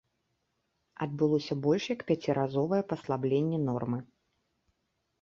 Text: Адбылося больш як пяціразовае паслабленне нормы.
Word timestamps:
Адбылося 1.07 1.53
больш 1.67 1.83
як 1.95 2.01
пяціразовае 2.09 2.83
паслабленне 2.95 3.65
нормы. 3.71 3.99